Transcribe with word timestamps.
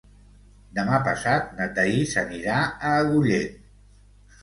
Demà 0.77 1.01
passat 1.09 1.53
na 1.61 1.69
Thaís 1.77 2.17
anirà 2.25 2.59
a 2.65 2.99
Agullent. 3.07 3.65